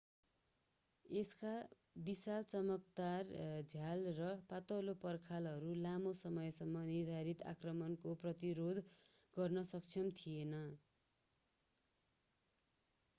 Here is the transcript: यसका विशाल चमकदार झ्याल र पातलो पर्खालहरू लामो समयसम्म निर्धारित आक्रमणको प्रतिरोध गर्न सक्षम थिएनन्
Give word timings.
यसका 1.05 1.49
विशाल 2.05 2.47
चमकदार 2.53 3.29
झ्याल 3.65 4.01
र 4.21 4.29
पातलो 4.49 4.95
पर्खालहरू 5.03 5.75
लामो 5.83 6.15
समयसम्म 6.21 6.83
निर्धारित 6.89 7.47
आक्रमणको 7.53 8.17
प्रतिरोध 8.25 8.83
गर्न 9.37 9.67
सक्षम 9.69 10.13
थिएनन् 10.17 10.75